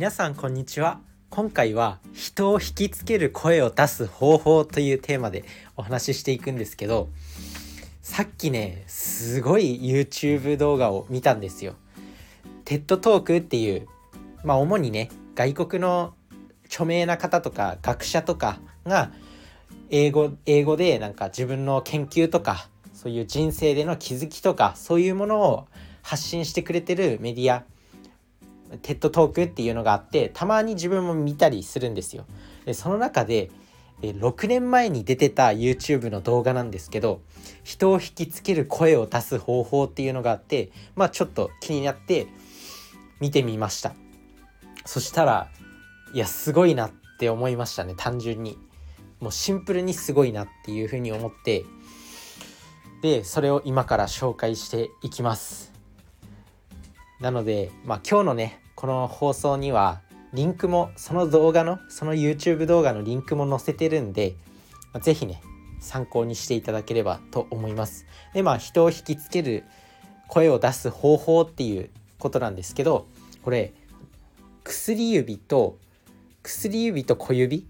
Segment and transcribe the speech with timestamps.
[0.00, 0.98] 皆さんこんにちは。
[1.28, 5.44] 今回は人を引きつける声を出す方法というテーマで
[5.76, 7.10] お話ししていくんですけど
[8.00, 11.74] さっきねすごい YouTube 動画を見たんですよ。
[12.64, 13.88] TED トークっていう
[14.42, 16.14] まあ主にね外国の
[16.64, 19.12] 著名な方とか学者とかが
[19.90, 25.68] 英語英語でなんか自分の研究とかそういう人生での気づきとかそういうものを
[26.00, 27.64] 発信してくれてるメディア
[28.82, 32.24] テッドトークっていうのがあってたまに自分も見たりするんですよ。
[32.64, 33.50] でその中で
[34.02, 37.20] 6年前に出てた YouTube の動画なんですけど
[37.64, 42.26] 人を引きつける声を出す方法っていうのがあってまあちょっと気になって
[43.20, 43.92] 見てみました。
[44.86, 45.48] そしたら
[46.14, 48.58] いやすごいなって思いましたね単純に。
[49.20, 51.66] もうシンプルにすごいなっていうふうに思って
[53.02, 55.72] でそれを今から紹介していきます。
[57.20, 60.00] なのでまあ今日のねこの放送には
[60.32, 64.36] リンクもその動画のその YouTube 動画のリンクも載せてるんで、
[65.02, 65.42] 是非ね
[65.80, 68.06] 参考にしていただければと思います。
[68.32, 69.64] でまあ人を引きつける
[70.28, 73.06] 声を出す方法っていうことなんですけど
[73.42, 73.74] これ
[74.64, 75.76] 薬指と
[76.42, 77.66] 薬指と小指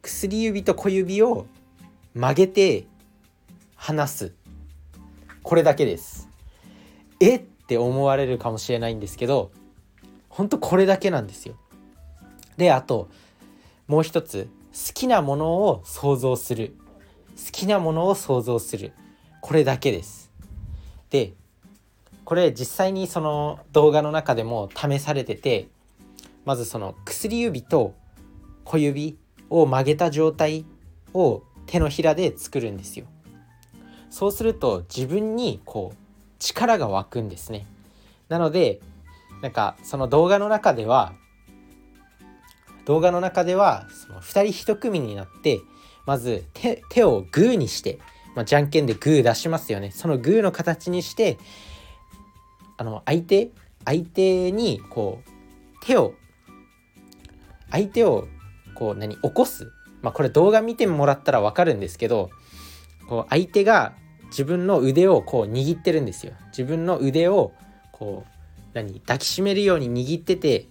[0.00, 1.46] 薬指と小指を
[2.14, 2.86] 曲げて
[3.74, 4.32] 離す。
[5.42, 6.30] これだけです。
[7.20, 9.50] えって思われるかもしれないんですけど
[10.28, 11.56] ほんとこれだけなんですよ。
[12.56, 13.08] であと
[13.88, 16.76] もう一つ好きなものを想像する。
[17.36, 18.92] 好きなものを想像する。
[19.40, 20.30] これだけです。
[21.10, 21.32] で
[22.24, 25.68] これ実際にその動画の中でも試されてて
[26.44, 27.94] まずその薬指と
[28.64, 29.18] 小指
[29.50, 30.64] を曲げた状態
[31.14, 33.06] を手のひらで作るんですよ。
[34.08, 36.05] そうすると自分にこう
[36.38, 37.66] 力が湧くんですね。
[38.28, 38.80] なので
[39.42, 41.12] なんかその動画の中では
[42.84, 45.60] 動画の中ではその2人1組になって
[46.06, 47.98] まず手手をグーにして、
[48.34, 49.90] まあ、じゃんけんでグー出しますよね。
[49.90, 51.38] そのグーの形にして
[52.78, 53.50] あの相手
[53.84, 55.30] 相手にこう
[55.84, 56.14] 手を
[57.70, 58.28] 相手を
[58.74, 59.72] こう何起こす。
[60.02, 62.30] まあこれ動画見てもらったら分かるんですけど
[63.08, 63.94] こう相手が
[64.36, 66.34] 自分の腕をこう握ってるんですよ。
[66.48, 67.54] 自分の腕を
[67.90, 68.30] こう
[68.74, 70.66] 何抱きしめるように握ってて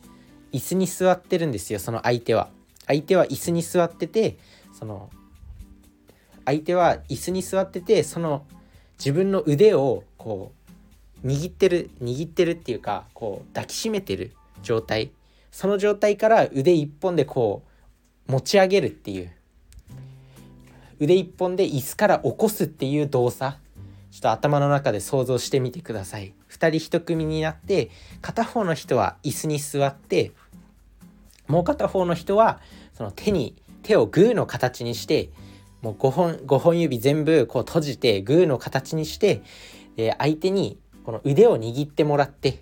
[0.52, 2.50] 椅子に座ってるんですよその相手は。
[2.86, 4.38] 相手は椅子に座ってて
[4.72, 5.09] その
[6.46, 8.46] 相手は椅子に座っててその
[9.00, 10.52] 自分の腕をこ
[11.24, 15.09] う握ってる握ってるっていうかこう抱きしめてる状態。
[15.50, 17.64] その状態から腕一本でこ
[18.28, 19.31] う持ち上げるっていう。
[21.00, 23.57] 腕一本で椅子から起こすっていう動作。
[24.11, 26.33] ちょっと頭の中で想像してみてください。
[26.50, 27.89] 2人1組になって
[28.22, 30.31] 片方の人は椅子に座って
[31.47, 32.61] もう片方の人は
[32.94, 35.31] その手に手をグーの形にして
[35.81, 39.41] もう5本 ,5 本指全部こう閉じてグーの形にして
[39.97, 42.62] で相手にこの腕を握ってもらって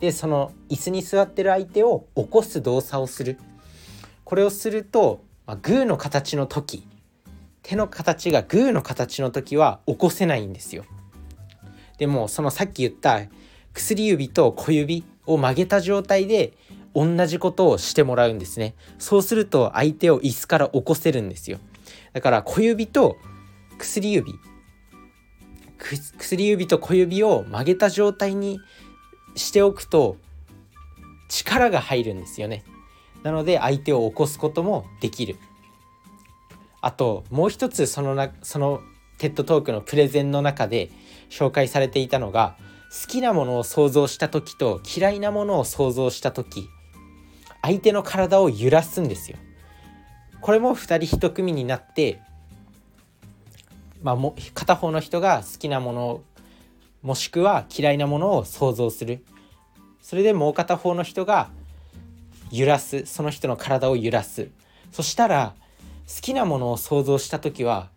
[0.00, 3.38] でその椅子に座ってる相手を起こす動作をする。
[4.24, 6.88] これをすると、まあ、グーの形の時
[7.64, 10.84] 手の形がグーの形の時は起こせないんですよ。
[11.98, 13.22] でもそのさっき言った
[13.72, 16.52] 薬指と小指を曲げた状態で
[16.94, 18.74] 同じことをしてもらうんですね。
[18.98, 21.58] そうすると相手を椅子から起こせるんですよ。
[22.12, 23.16] だから小指と
[23.78, 24.34] 薬指
[26.18, 28.60] 薬指と小指を曲げた状態に
[29.34, 30.16] しておくと
[31.28, 32.62] 力が入るんですよね。
[33.22, 35.36] なので相手を起こすこともできる。
[36.84, 38.82] あともう一つそのなその
[39.16, 40.90] テッドトークのプレゼンの中で
[41.30, 42.56] 紹介されていたのが
[42.90, 46.68] 好きなものを想像した時と嫌いなものを想像した時
[47.62, 49.38] 相手の体を揺らすんですよ。
[50.42, 52.20] これも2人1組になって、
[54.02, 56.20] まあ、も片方の人が好きなもの
[57.00, 59.24] もしくは嫌いなものを想像する。
[60.02, 61.48] それでもう片方の人が
[62.50, 63.06] 揺らす。
[63.06, 64.50] その人の体を揺らす。
[64.92, 65.54] そしたら
[66.06, 67.90] 好きなものを想像した時は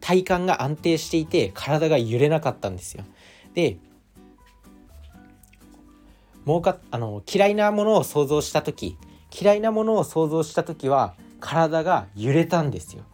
[0.00, 3.04] 体幹が安定していて体が揺れなかったんですよ。
[3.54, 3.78] で
[6.44, 8.96] もうかあの嫌いなものを想像した時
[9.32, 13.04] 嫌いなものを想像した時は体が揺れたんですよ。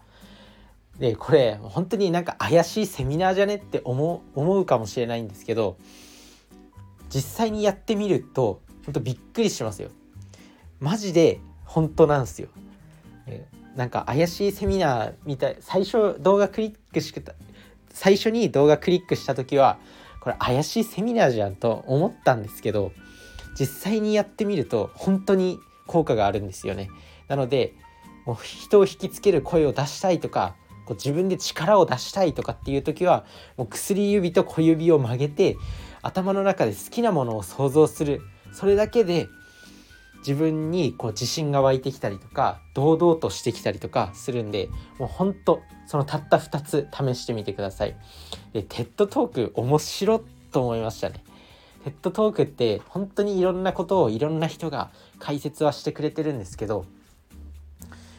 [0.98, 5.76] でこれ本当になんか怪しいセミナーじゃねって思う思うかもしれないんですけど
[7.08, 9.90] 実際にやってみると本当びっくりしますよ。
[10.80, 12.48] マジで本当なんですよ。
[13.78, 17.32] なんか怪しいセミナーみたい最初動画クリックした
[17.90, 19.78] 最初に動画クリックした時は
[20.20, 22.90] これ怪しいセミナーじゃんと思ったんですけど
[23.56, 26.90] 実際にやってみると本当に効果があるんですよね。
[27.28, 27.72] なので
[28.26, 33.24] もう人を引きつける声を出したいとかこう自分で力を出したいとかっていう時は
[33.56, 35.56] もう薬指と小指を曲げて
[36.02, 38.22] 頭の中で好きなものを想像する。
[38.52, 39.28] それだけで
[40.19, 44.69] 自分にこう自信が湧いてきたりとか堂々としてきたりとかするんで
[44.99, 47.97] もうほんとそのたった2つ試してみてください。
[48.53, 51.25] で TED Talk 面白いと思いましたね。
[51.84, 56.85] TED Talk って本当にいろんなことをいろんな人が解説はしてくれてるんですけど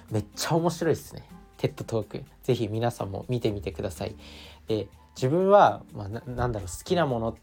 [0.09, 1.23] めっちゃ面白いですね。
[1.57, 2.23] TED Talk。
[2.43, 4.15] 是非皆さんも見てみてください。
[4.67, 7.37] で自分は、まあ、なんだろう好きなもの好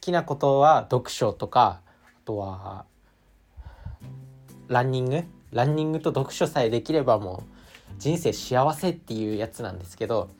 [0.00, 2.84] きなことは読書とかあとは
[4.70, 5.24] ランニング？
[5.50, 10.30] ランニングと読書さえできればもう人生幸せっていうやつなんですけど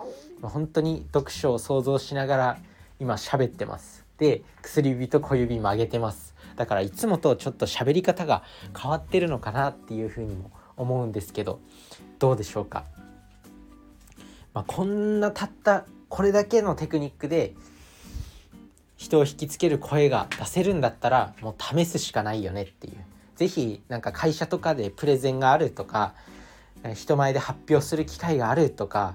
[0.41, 2.59] 本当に読書を想像しながら
[3.00, 4.05] 今喋ってます。
[4.19, 6.37] で薬指と小指曲げてます。
[6.55, 8.44] だからいつもとちょっと喋り方が
[8.81, 11.59] 変わってるのかなっていうふうにも思うんですけど
[12.21, 12.85] どうでしょうか、
[14.55, 17.55] まあ、こんなたったこれだけのテクニックで
[18.97, 22.94] 人を引きつける声が出せるんだったらもう試すしかないよねっていう。
[23.41, 26.15] 是非なんか会社とかでプレゼンがあるとか
[26.95, 29.15] 人前で発表する機会があるとか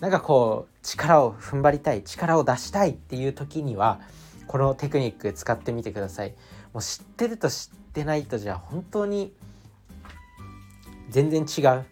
[0.00, 4.00] なんかこう力を踏ん張りたい力を出したいっていう時には
[4.46, 6.34] このテクニック使ってみてください。
[6.74, 9.32] もう知ってると知ってないとじゃあ本当に
[11.08, 11.86] 全然違う。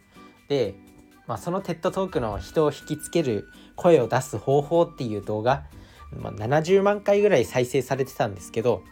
[0.48, 0.74] で、
[1.26, 5.64] まあ、そのテッドトークの人を引きつける声を出す方法っていう動画、
[6.12, 8.82] まあ、70万回ぐらい再生されてたんですけど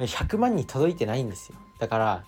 [0.00, 1.58] 100万に届いてないんですよ。
[1.84, 2.24] だから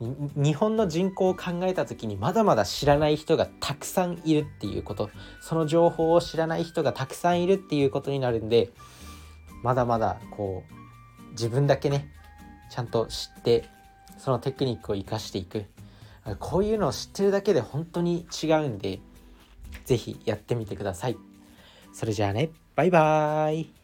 [0.00, 5.08] 日本の人口を考えた時にまだまだ知らない人がたくさんいるっていうこと。
[5.40, 8.68] その情報を知らない人がたくさんいるっていうことになるんで
[9.62, 12.10] まだまだこう自分だけね
[12.70, 13.64] ちゃんと知って
[14.18, 15.64] そのテクニックを生かしていく。
[16.38, 19.00] こういうのを知ってるだけで本当に違うんで
[19.86, 21.16] 是非やってみてください。
[21.94, 23.81] それじゃあねバイバーイ。